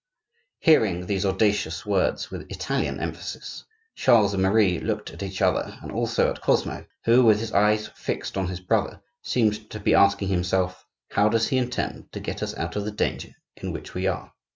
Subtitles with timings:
[0.57, 5.91] Hearing these audacious words, with Italian emphasis, Charles and Marie looked at each other, and
[5.91, 10.29] also at Cosmo, who, with his eyes fixed on his brother, seemed to be asking
[10.29, 14.07] himself: "How does he intend to get us out of the danger in which we
[14.07, 14.33] are?"